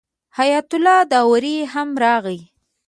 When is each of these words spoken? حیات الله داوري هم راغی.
حیات 0.37 0.69
الله 0.77 0.97
داوري 1.11 1.55
هم 1.73 1.89
راغی. 2.03 2.39